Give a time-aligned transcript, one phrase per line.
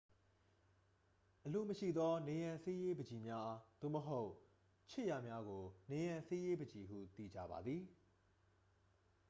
[1.45, 3.51] အလိုမရှိသော နံရံဆေးရေးပန်ချီများ
[3.81, 4.29] သို့မဟုတ်
[4.91, 7.83] ခြစ်ရာများကို နံရံဆေးရေးပန်ချီဟု သိကြပါသည်